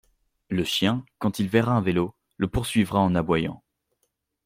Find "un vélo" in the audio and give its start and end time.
1.73-2.15